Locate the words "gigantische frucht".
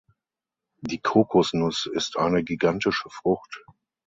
2.43-3.63